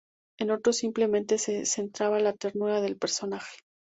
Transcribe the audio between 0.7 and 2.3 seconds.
simplemente se centraba